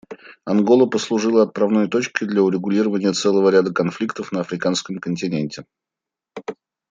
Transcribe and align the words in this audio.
Ангола 0.45 0.87
послужила 0.87 1.43
отправной 1.43 1.87
точкой 1.87 2.25
для 2.25 2.41
урегулирования 2.41 3.13
целого 3.13 3.49
ряда 3.51 3.71
конфликтов 3.71 4.31
на 4.31 4.39
Африканском 4.41 4.97
континенте. 4.97 5.63